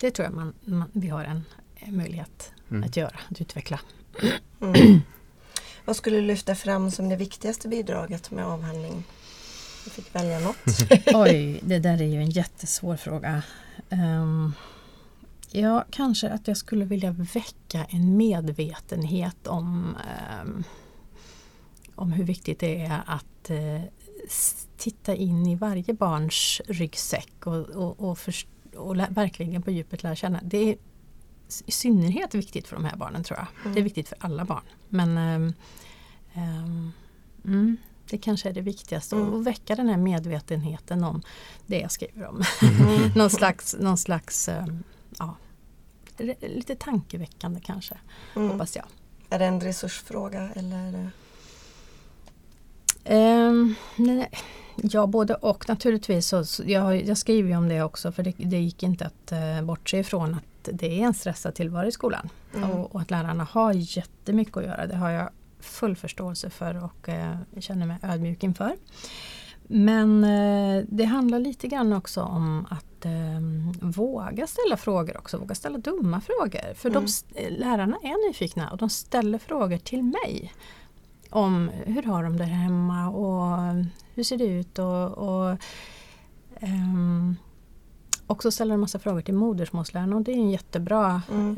Det 0.00 0.10
tror 0.10 0.26
jag 0.26 0.34
man, 0.34 0.52
man, 0.64 0.88
vi 0.92 1.08
har 1.08 1.24
en 1.24 1.44
eh, 1.76 1.92
möjlighet 1.92 2.52
Mm. 2.72 2.84
att 2.84 2.96
göra, 2.96 3.18
att 3.30 3.40
utveckla. 3.40 3.80
Mm. 4.60 5.00
Vad 5.84 5.96
skulle 5.96 6.16
du 6.16 6.22
lyfta 6.22 6.54
fram 6.54 6.90
som 6.90 7.08
det 7.08 7.16
viktigaste 7.16 7.68
bidraget 7.68 8.30
med 8.30 8.46
avhandling? 8.46 9.04
Du 9.84 9.90
fick 9.90 10.14
välja 10.14 10.40
något. 10.40 10.56
Oj, 11.14 11.60
det 11.62 11.78
där 11.78 12.02
är 12.02 12.06
ju 12.06 12.16
en 12.20 12.30
jättesvår 12.30 12.96
fråga. 12.96 13.42
Um, 13.88 14.52
ja, 15.54 15.84
kanske 15.90 16.30
att 16.30 16.48
jag 16.48 16.56
skulle 16.56 16.84
vilja 16.84 17.10
väcka 17.10 17.84
en 17.84 18.16
medvetenhet 18.16 19.46
om, 19.46 19.96
ehm, 19.96 20.64
om 21.94 22.12
hur 22.12 22.24
viktigt 22.24 22.60
det 22.60 22.80
är 22.80 23.02
att 23.06 23.50
eh, 23.50 23.82
titta 24.76 25.14
in 25.14 25.46
i 25.46 25.56
varje 25.56 25.94
barns 25.94 26.60
ryggsäck 26.68 27.46
och, 27.46 27.56
och, 27.56 28.00
och, 28.00 28.18
och 28.76 28.96
verkligen 28.96 29.62
på 29.62 29.70
djupet 29.70 30.02
lära 30.02 30.16
känna. 30.16 30.40
Det 30.42 30.58
är 30.58 30.76
i 31.66 31.72
synnerhet 31.72 32.34
viktigt 32.34 32.68
för 32.68 32.76
de 32.76 32.84
här 32.84 32.96
barnen 32.96 33.24
tror 33.24 33.38
jag. 33.38 33.74
Det 33.74 33.80
är 33.80 33.84
viktigt 33.84 34.08
för 34.08 34.18
alla 34.20 34.44
barn. 34.44 34.64
Men 34.88 35.18
ehm, 35.18 36.92
mm, 37.44 37.76
det 38.10 38.18
kanske 38.18 38.48
är 38.48 38.52
det 38.52 38.60
viktigaste. 38.60 39.16
Mm. 39.16 39.34
Att 39.34 39.46
väcka 39.46 39.74
den 39.74 39.88
här 39.88 39.96
medvetenheten 39.96 41.04
om 41.04 41.22
det 41.66 41.80
jag 41.80 41.90
skriver 41.90 42.26
om. 42.26 42.42
Mm. 42.62 43.10
någon 43.16 43.30
slags, 43.30 43.76
någon 43.80 43.98
slags 43.98 44.48
ehm, 44.48 44.82
ja, 45.22 45.36
lite 46.40 46.74
tankeväckande 46.74 47.60
kanske, 47.60 47.94
Mm. 48.36 48.50
hoppas 48.50 48.76
jag. 48.76 48.84
Är 49.30 49.38
det 49.38 49.44
en 49.44 49.60
resursfråga 49.60 50.50
eller? 50.54 51.10
Ehm, 53.04 53.74
nej, 53.96 54.30
ja, 54.76 55.06
både 55.06 55.34
och 55.34 55.68
naturligtvis. 55.68 56.28
Så, 56.28 56.44
jag, 56.66 57.04
jag 57.04 57.18
skriver 57.18 57.48
ju 57.48 57.56
om 57.56 57.68
det 57.68 57.82
också 57.82 58.12
för 58.12 58.22
det, 58.22 58.34
det 58.36 58.58
gick 58.58 58.82
inte 58.82 59.06
att 59.06 59.32
uh, 59.32 59.62
bortse 59.62 59.98
ifrån 59.98 60.34
att 60.34 60.68
det 60.72 61.00
är 61.00 61.06
en 61.06 61.14
stressad 61.14 61.54
tillvaro 61.54 61.86
i 61.88 61.92
skolan. 61.92 62.28
Mm. 62.54 62.70
Och, 62.70 62.94
och 62.94 63.00
att 63.00 63.10
lärarna 63.10 63.44
har 63.44 63.72
jättemycket 63.72 64.56
att 64.56 64.64
göra. 64.64 64.86
Det 64.86 64.96
har 64.96 65.10
jag 65.10 65.30
full 65.60 65.96
förståelse 65.96 66.50
för 66.50 66.84
och 66.84 67.08
jag 67.54 67.62
känner 67.62 67.86
mig 67.86 67.96
ödmjuk 68.02 68.42
inför. 68.42 68.76
Men 69.62 70.24
eh, 70.24 70.84
det 70.88 71.04
handlar 71.04 71.38
lite 71.38 71.68
grann 71.68 71.92
också 71.92 72.22
om 72.22 72.66
att 72.70 72.84
eh, 73.04 73.40
våga 73.80 74.46
ställa 74.46 74.76
frågor 74.76 75.16
också, 75.16 75.38
våga 75.38 75.54
ställa 75.54 75.78
dumma 75.78 76.20
frågor. 76.20 76.74
För 76.74 76.90
Mm. 76.90 77.04
de, 77.34 77.40
eh, 77.40 77.50
lärarna 77.58 77.96
är 78.02 78.28
nyfikna 78.28 78.70
och 78.70 78.76
de 78.78 78.88
ställer 78.90 79.38
frågor 79.38 79.78
till 79.78 80.02
mig. 80.02 80.52
Om 81.30 81.70
hur 81.84 82.02
har 82.02 82.22
de 82.24 82.36
det 82.36 82.44
hemma 82.44 83.08
och 83.10 83.74
hur 84.14 84.22
ser 84.24 84.36
det 84.36 84.44
ut 84.44 84.78
och, 84.78 85.10
och 85.10 85.56
ehm, 86.60 87.36
också 88.26 88.50
ställer 88.50 88.74
en 88.74 88.80
massa 88.80 88.98
frågor 88.98 89.20
till 89.20 89.34
modersmålslärarna 89.34 90.16
och 90.16 90.22
det 90.22 90.32
är 90.32 90.36
en 90.36 90.50
jättebra 90.50 91.22
Mm. 91.30 91.56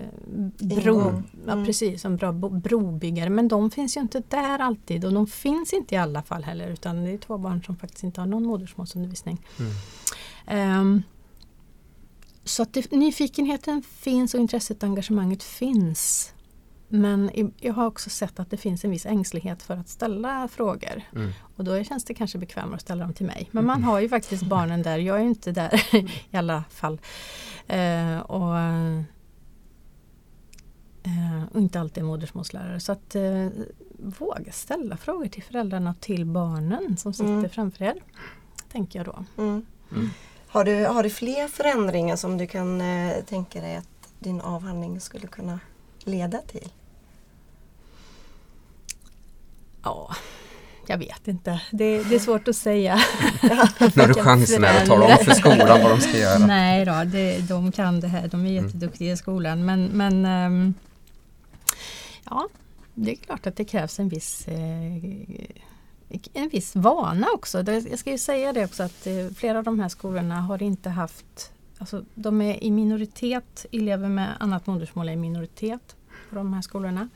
eh, 0.61 0.67
bro, 0.83 0.95
Ingång. 0.95 1.23
ja, 1.47 1.53
Mm. 1.53 1.65
precis, 1.67 2.05
en 2.05 2.17
bra 2.17 2.33
brobyggare. 2.33 3.31
Men 3.31 3.49
de 3.49 3.71
finns 3.71 3.97
ju 3.97 4.01
inte 4.01 4.23
där 4.29 4.59
alltid 4.59 5.05
och 5.05 5.13
de 5.13 5.27
finns 5.27 5.73
inte 5.73 5.95
i 5.95 5.99
alla 5.99 6.23
fall 6.23 6.45
heller 6.45 6.69
utan 6.69 7.05
det 7.05 7.11
är 7.11 7.19
två 7.19 7.39
barn 7.39 7.63
som 7.63 7.77
faktiskt 7.77 8.05
inte 8.05 8.21
har 8.21 8.27
någon 8.29 8.43
modersmålsundervisning. 8.47 9.41
Mm. 9.59 9.73
Ehm, 10.47 11.03
så 12.45 12.63
att 12.63 12.73
det, 12.73 12.93
nyfikenheten 12.93 13.83
finns 13.83 14.35
och 14.35 14.41
intresset 14.41 14.83
och 14.83 14.89
engagemanget 14.89 15.43
finns. 15.43 16.31
Men 16.89 17.53
jag 17.61 17.75
har 17.75 17.87
också 17.87 18.11
sett 18.11 18.41
att 18.41 18.51
det 18.51 18.57
finns 18.57 18.85
en 18.85 18.91
viss 18.91 19.07
ängslighet 19.07 19.63
för 19.63 19.75
att 19.77 19.89
ställa 19.89 20.49
frågor. 20.49 21.03
Mm. 21.15 21.31
Och 21.57 21.65
då 21.65 21.85
känns 21.85 22.05
det 22.05 22.15
kanske 22.15 22.39
bekvämare 22.39 22.75
att 22.75 22.81
ställa 22.81 23.05
dem 23.05 23.15
till 23.15 23.27
mig. 23.27 23.49
Men 23.51 23.67
man 23.67 23.85
har 23.85 24.01
ju 24.01 24.09
faktiskt 24.09 24.43
barnen 24.43 24.83
där. 24.83 24.99
Jag 24.99 25.17
är 25.17 25.23
ju 25.23 25.29
inte 25.29 25.53
där 25.53 25.83
i 26.31 26.37
alla 26.37 26.65
fall. 26.71 27.01
Eh, 27.67 28.19
och, 28.19 28.59
eh, 31.03 31.45
och 31.53 31.61
inte 31.61 31.81
alltid 31.81 32.05
modersmålslärare. 32.05 32.81
Så 32.81 32.93
att 32.93 33.15
eh, 33.15 33.49
våga 33.99 34.53
ställa 34.53 34.97
frågor 34.97 35.27
till 35.27 35.43
föräldrarna 35.43 35.91
och 35.91 36.01
till 36.01 36.25
barnen 36.25 36.97
som 36.97 37.13
sitter 37.13 37.33
Mm. 37.33 37.51
framför 37.51 37.85
er. 37.85 37.95
Tänker 38.73 38.99
jag 38.99 39.07
då. 39.07 39.43
Mm. 39.43 39.67
Mm. 40.55 40.59
Har, 40.59 40.65
du, 40.65 40.87
har 40.87 41.03
du 41.03 41.11
fler 41.11 41.49
förändringar 41.49 42.17
som 42.17 42.39
du 42.39 42.47
kan 42.47 42.81
eh, 42.81 43.25
tänka 43.25 43.61
dig 43.61 43.77
att 43.77 43.89
din 44.19 44.41
avhandling 44.41 45.01
skulle 45.01 45.27
kunna 45.27 45.61
leda 46.05 46.39
till? 46.39 46.69
Ja, 49.83 50.15
jag 50.87 50.99
vet 50.99 51.29
inte. 51.29 51.61
Det, 51.71 52.03
det 52.03 52.15
är 52.15 52.19
svårt 52.19 52.49
att 52.49 52.57
säga. 52.57 53.01
Nu 53.43 54.03
har 54.03 54.09
du 54.09 54.15
chansen 54.15 54.65
här 54.65 54.83
att 54.83 54.89
tala 54.89 55.07
om 55.07 55.25
för 55.25 55.33
skolan 55.33 55.83
vad 55.83 55.91
de 55.91 56.01
ska 56.01 56.19
göra. 56.19 56.47
Nej 56.47 56.85
då, 56.85 57.05
det, 57.05 57.39
de 57.49 57.73
kan 57.73 58.01
det 58.01 58.09
här. 58.09 58.29
De 58.29 58.47
är 58.47 58.51
jätteduktiga 58.51 59.13
i 59.13 59.17
skolan. 59.17 59.65
Men, 59.65 59.85
men 59.85 60.27
ehm, 60.27 60.75
ja, 62.31 62.49
det 62.95 63.13
är 63.13 63.17
klart 63.17 63.47
att 63.47 63.57
det 63.57 63.65
krävs 63.65 63.99
en 63.99 64.09
viss 64.09 64.49
eh, 64.49 65.03
en 66.33 66.49
viss 66.49 66.77
vana 66.77 67.27
också. 67.35 67.63
Jag 67.71 67.99
ska 67.99 68.11
ju 68.11 68.19
säga 68.19 68.53
det 68.53 68.65
också 68.65 68.83
att 68.83 69.07
eh, 69.07 69.29
flera 69.37 69.59
av 69.59 69.65
de 69.65 69.81
här 69.81 69.89
skolorna 69.89 70.41
har 70.41 70.63
inte 70.63 70.91
haft 70.91 71.51
Alltså, 71.79 72.05
de 72.15 72.41
är 72.43 72.65
i 72.65 72.71
minoritet, 72.71 73.67
elever 73.73 74.09
med 74.09 74.37
annat 74.41 74.67
modersmål 74.67 75.09
är 75.09 75.13
i 75.13 75.17
minoritet 75.17 75.97
på 76.31 76.37
de 76.37 76.53
här 76.53 76.63
skolorna. 76.63 77.09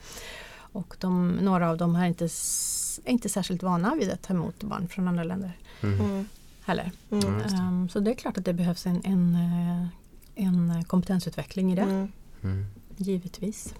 Och 0.73 0.97
de, 1.01 1.31
några 1.33 1.71
av 1.71 1.77
dem 1.77 1.97
är 1.97 2.07
inte, 2.07 2.25
är 3.05 3.11
inte 3.13 3.29
särskilt 3.29 3.63
vana 3.63 3.95
vid 3.95 4.11
att 4.11 4.23
ta 4.23 4.35
emot 4.35 4.63
barn 4.63 4.89
från 4.89 5.09
andra 5.09 5.25
länder 5.25 5.53
Mm. 5.83 6.01
Mm. 6.01 6.29
heller. 6.65 6.93
Mm. 7.11 7.25
Mm. 7.29 7.41
Ehm, 7.41 7.89
så 7.89 8.01
det 8.01 8.11
är 8.11 8.15
klart 8.15 8.39
att 8.39 8.45
det 8.45 8.53
behövs 8.53 8.87
en, 8.87 9.01
en, 9.05 9.35
eh, 9.35 9.87
en 10.47 10.85
kompetensutveckling 10.85 11.73
i 11.73 11.77
det, 11.77 11.83
Mm. 11.83 12.13
Mm. 12.43 12.67
givetvis. 12.97 13.75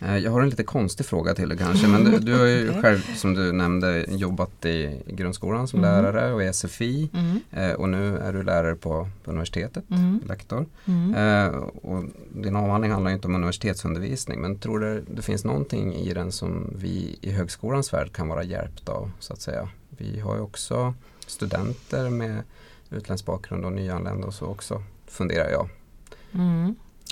Eh, 0.00 0.16
Jag 0.16 0.30
har 0.30 0.40
en 0.40 0.48
lite 0.50 0.62
konstig 0.64 1.06
fråga 1.06 1.34
till 1.34 1.48
dig 1.48 1.58
kanske 1.58 1.86
men 1.88 2.04
du, 2.04 2.18
du 2.18 2.38
har 2.38 2.46
ju 2.46 2.68
Okej. 2.70 2.82
själv 2.82 2.98
som 3.16 3.34
du 3.34 3.52
nämnde 3.52 4.04
jobbat 4.08 4.64
i 4.64 5.02
grundskolan 5.06 5.68
som 5.68 5.84
Mm. 5.84 6.04
lärare 6.04 6.32
och 6.32 6.42
i 6.42 6.46
SFI 6.52 7.10
Mm. 7.14 7.40
eh, 7.50 7.72
och 7.76 7.88
nu 7.88 8.18
är 8.18 8.32
du 8.32 8.42
lärare 8.42 8.74
på, 8.74 9.08
på 9.24 9.30
universitetet, 9.30 9.84
Mm. 9.90 10.20
lektor. 10.28 10.66
Mm. 10.84 11.14
Eh, 11.14 11.54
och 11.62 12.04
din 12.32 12.56
avhandling 12.56 12.90
handlar 12.92 13.10
inte 13.10 13.28
om 13.28 13.34
universitetsundervisning 13.34 14.40
men 14.40 14.58
tror 14.58 14.78
du 14.80 15.04
det 15.14 15.22
finns 15.22 15.44
någonting 15.44 15.94
i 15.94 16.14
den 16.14 16.32
som 16.32 16.70
vi 16.76 17.18
i 17.20 17.30
högskolans 17.30 17.92
värld 17.92 18.12
kan 18.12 18.28
vara 18.28 18.42
hjälpta 18.44 18.92
av 18.92 19.10
så 19.18 19.32
att 19.32 19.40
säga? 19.40 19.68
Vi 19.90 20.20
har 20.20 20.34
ju 20.36 20.40
också 20.42 20.94
studenter 21.26 22.10
med 22.10 22.42
utländsk 22.90 23.26
bakgrund 23.26 23.64
och 23.64 23.72
nyanlända 23.72 24.26
och 24.26 24.34
så 24.34 24.46
också 24.46 24.82
funderar 25.06 25.50
jag. 25.50 25.68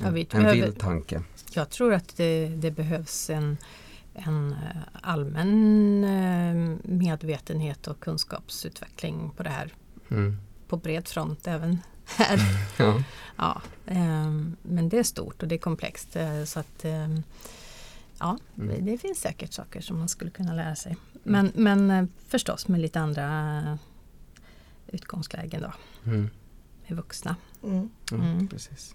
Mm. 0.01 0.09
Ja, 0.09 0.11
vi 0.15 0.21
en 0.21 0.29
behöver- 0.43 0.55
vild 0.67 0.79
tanke. 0.79 1.23
Jag 1.53 1.71
tror 1.71 1.95
att 1.95 2.17
det, 2.17 2.49
det 2.49 2.71
behövs 2.71 3.31
en, 3.31 3.57
en 4.15 4.53
eh, 4.53 4.59
allmän 5.03 6.05
eh, 6.05 6.77
medvetenhet 6.83 7.87
och 7.87 8.01
kunskapsutveckling 8.01 9.31
på 9.37 9.43
det 9.43 9.51
här 9.51 9.73
Mm. 10.11 10.37
på 10.69 10.77
bred 10.77 11.09
front 11.09 11.47
även 11.47 11.79
här. 12.07 12.39
Ja. 12.79 13.03
Ja, 13.37 13.63
ehm, 13.87 14.57
men 14.63 14.89
det 14.89 14.99
är 14.99 15.03
stort 15.03 15.43
och 15.43 15.49
det 15.49 15.55
är 15.55 15.59
komplext. 15.59 16.17
eh, 16.17 16.45
Så 16.45 16.61
att, 16.61 16.85
ehm, 16.85 17.23
ja, 18.19 18.39
Mm. 18.59 18.85
det, 18.85 18.99
finns 18.99 19.19
säkert 19.21 19.53
saker 19.53 19.81
som 19.81 19.99
man 19.99 20.09
skulle 20.09 20.31
kunna 20.31 20.55
lära 20.55 20.77
sig. 20.77 20.97
Men, 21.23 21.53
men 21.55 21.91
eh, 21.91 22.05
förstås 22.29 22.69
med 22.69 22.81
lite 22.81 23.01
andra 23.01 23.79
utgångslägen 24.87 25.63
då, 25.63 25.73
Mm. 26.11 26.31
med 26.89 26.97
vuxna. 26.97 27.37
Mm. 27.65 27.91
Ja, 28.11 28.17
Mm. 28.17 28.49
precis. 28.49 28.95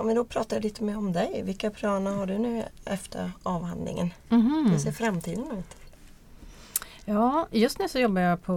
Om 0.00 0.06
vi 0.06 0.14
då 0.14 0.24
pratar 0.24 0.60
lite 0.60 0.84
mer 0.84 0.96
om 0.96 1.12
dig, 1.12 1.42
vilka 1.44 1.70
planer 1.70 2.10
har 2.10 2.26
du 2.26 2.38
nu 2.38 2.64
efter 2.84 3.32
avhandlingen? 3.42 4.10
Hur 4.70 4.78
ser 4.78 4.92
framtiden 4.92 5.44
ut? 5.58 5.76
Ja, 7.04 7.48
just 7.50 7.78
nu 7.78 7.88
så 7.88 7.98
jobbar 7.98 8.20
jag 8.20 8.42
på, 8.42 8.52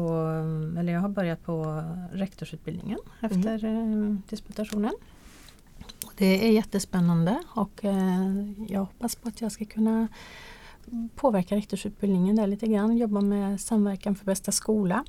eller 0.79 0.93
jag 0.93 1.01
har 1.01 1.09
börjat 1.09 1.45
på 1.45 1.83
rektorsutbildningen 2.13 2.99
efter 3.21 3.65
eh, 3.65 4.15
disputationen. 4.29 4.93
Det 6.17 6.47
är 6.47 6.51
jättespännande 6.51 7.43
och 7.55 7.85
eh, 7.85 8.51
jag 8.67 8.79
hoppas 8.79 9.15
på 9.15 9.27
att 9.27 9.41
jag 9.41 9.51
ska 9.51 9.65
kunna 9.65 10.07
påverka 11.15 11.55
rektorsutbildningen 11.55 12.35
där 12.35 12.47
lite 12.47 12.67
grann, 12.67 12.97
jobba 12.97 13.21
med 13.21 13.61
samverkan 13.61 14.15
för 14.15 14.25
bästa 14.25 14.51
skola. 14.51 15.05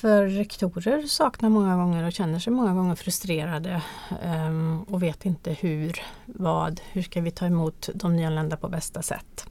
För 0.00 0.26
rektorer 0.26 1.02
saknar 1.06 1.48
många 1.48 1.76
gånger 1.76 2.06
och 2.06 2.12
känner 2.12 2.38
sig 2.38 2.52
många 2.52 2.74
gånger 2.74 2.94
frustrerade 2.94 3.82
ehm, 4.22 4.82
och 4.82 5.02
vet 5.02 5.24
inte 5.24 5.52
hur, 5.52 6.02
vad, 6.26 6.80
hur 6.92 7.02
ska 7.02 7.20
vi 7.20 7.30
ta 7.30 7.46
emot 7.46 7.88
de 7.94 8.16
nyanlända 8.16 8.56
på 8.56 8.68
bästa 8.68 9.02
sätt. 9.02 9.46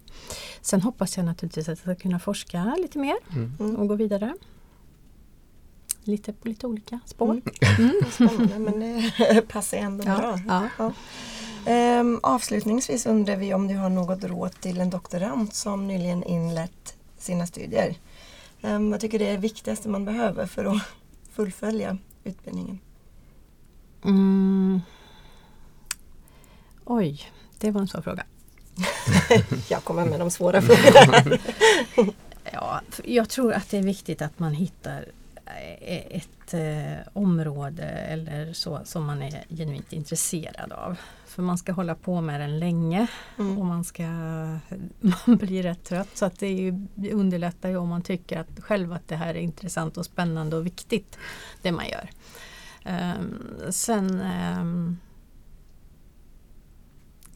Sen 0.61 0.81
hoppas 0.81 1.17
jag 1.17 1.25
naturligtvis 1.25 1.69
att 1.69 1.79
jag 1.85 1.95
ska 1.95 1.95
kunna 1.95 2.19
forska 2.19 2.75
lite 2.77 2.99
mer 2.99 3.15
Mm. 3.31 3.53
Mm. 3.59 3.75
och 3.75 3.87
gå 3.87 3.95
vidare. 3.95 4.33
Lite 6.03 6.33
på 6.33 6.47
lite 6.47 6.67
olika 6.67 6.99
spår. 7.05 7.31
Mm. 7.31 7.43
Mm. 7.79 7.93
Spännande 8.11 8.59
men 8.59 8.79
det 8.79 9.41
passar 9.47 9.77
ändå 9.77 10.03
bra. 10.03 10.39
Ja, 10.47 10.69
ja. 10.77 10.93
Ehm, 11.65 12.19
avslutningsvis 12.23 13.05
undrar 13.05 13.35
vi 13.35 13.53
om 13.53 13.67
du 13.67 13.75
har 13.75 13.89
något 13.89 14.23
råd 14.23 14.51
till 14.61 14.81
en 14.81 14.89
doktorand 14.89 15.53
som 15.53 15.87
nyligen 15.87 16.23
inlett 16.23 16.95
sina 17.17 17.47
studier. 17.47 17.95
Ehm, 18.61 18.91
vad 18.91 18.99
tycker 18.99 19.19
du 19.19 19.25
är 19.25 19.31
det 19.31 19.37
viktigaste 19.37 19.89
man 19.89 20.05
behöver 20.05 20.45
för 20.45 20.65
att 20.65 20.81
fullfölja 21.31 21.97
utbildningen? 22.23 22.79
Mm. 24.03 24.81
Oj, 26.85 27.31
det 27.59 27.71
var 27.71 27.81
en 27.81 27.87
svår 27.87 28.01
fråga. 28.01 28.23
Jag 29.69 29.83
kommer 29.83 30.05
med 30.05 30.19
de 30.19 30.31
svåra 30.31 30.61
frågorna. 30.61 31.39
Ja, 32.53 32.81
jag 33.03 33.29
tror 33.29 33.53
att 33.53 33.69
det 33.69 33.77
är 33.77 33.83
viktigt 33.83 34.21
att 34.21 34.39
man 34.39 34.53
hittar 34.53 35.05
ett 36.09 36.53
eh, 36.53 37.07
område 37.13 37.83
eller 37.83 38.53
så 38.53 38.79
som 38.83 39.05
man 39.05 39.21
är 39.21 39.43
genuint 39.49 39.93
intresserad 39.93 40.71
av. 40.71 40.97
För 41.25 41.41
man 41.41 41.57
ska 41.57 41.71
hålla 41.71 41.95
på 41.95 42.21
med 42.21 42.41
den 42.41 42.59
länge 42.59 43.07
och 43.35 43.39
Mm. 43.39 43.67
man 43.67 43.83
ska 43.83 44.03
man 44.99 45.37
blir 45.37 45.63
rätt 45.63 45.83
trött 45.83 46.17
så 46.17 46.25
att 46.25 46.39
det, 46.39 46.47
är 46.47 46.53
ju, 46.53 46.87
underlättar 47.11 47.69
ju 47.69 47.77
om 47.77 47.89
man 47.89 48.01
tycker 48.01 48.39
att 48.39 48.59
själv 48.59 48.93
att 48.93 49.07
det 49.07 49.15
här 49.15 49.35
är 49.35 49.39
intressant 49.39 49.97
och 49.97 50.05
spännande 50.05 50.55
och 50.55 50.65
viktigt 50.65 51.17
det 51.61 51.71
man 51.71 51.89
gör. 51.89 52.09
Ehm, 52.83 53.43
sen 53.69 54.21
ehm, 54.21 54.97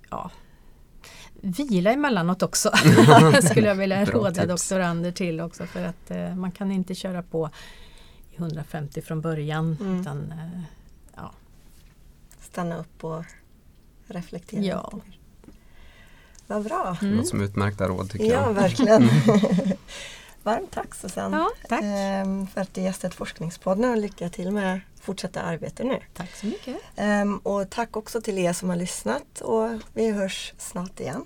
ja 0.09 0.31
Vila 1.45 1.91
emellanåt 1.91 2.43
också 2.43 2.71
skulle 3.43 3.67
jag 3.67 3.75
vilja 3.75 4.05
råda 4.05 4.45
doktorander 4.45 5.11
till 5.11 5.41
också 5.41 5.65
för 5.65 5.85
att 5.85 6.11
eh, 6.11 6.35
man 6.35 6.51
kan 6.51 6.71
inte 6.71 6.95
köra 6.95 7.23
på 7.23 7.49
150 8.37 9.01
från 9.01 9.21
början 9.21 9.77
Mm. 9.81 10.01
utan 10.01 10.31
eh, 10.31 11.23
Stanna 12.41 12.77
upp 12.77 13.03
och 13.03 13.23
reflektera 14.07 14.61
Ja. 14.63 14.89
lite 14.93 15.07
mer. 15.09 15.19
Vad 16.47 16.63
bra! 16.63 16.97
Det 16.99 17.05
mm. 17.05 17.17
låter 17.17 17.29
som 17.29 17.41
utmärkta 17.41 17.87
råd 17.87 18.09
tycker 18.09 18.25
Ja, 18.25 18.31
jag. 18.47 18.53
verkligen. 18.53 19.09
Varmt 20.43 20.71
tack 20.71 20.95
Susanne 20.95 21.37
Ja, 21.37 21.49
tack. 21.69 21.81
ehm, 21.83 22.47
för 22.47 22.61
att 22.61 22.73
du 22.73 22.81
gästat 22.81 23.13
Forskningspodden 23.15 23.89
och 23.91 23.97
lycka 23.97 24.29
till 24.29 24.51
med 24.51 24.79
fortsatta 25.01 25.41
arbete 25.41 25.83
nu. 25.83 25.99
Tack 26.13 26.35
så 26.35 26.45
mycket. 26.45 26.77
Ehm, 26.95 27.37
och 27.37 27.69
tack 27.69 27.97
också 27.97 28.21
till 28.21 28.37
er 28.37 28.53
som 28.53 28.69
har 28.69 28.75
lyssnat 28.75 29.41
och 29.41 29.69
vi 29.93 30.11
hörs 30.11 30.53
snart 30.57 30.99
igen. 30.99 31.25